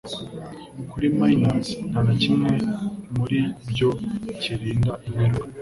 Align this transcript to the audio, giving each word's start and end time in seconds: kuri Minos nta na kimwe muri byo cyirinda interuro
kuri 0.91 1.07
Minos 1.17 1.67
nta 1.89 1.99
na 2.07 2.13
kimwe 2.21 2.53
muri 3.15 3.39
byo 3.69 3.89
cyirinda 4.41 4.91
interuro 5.07 5.47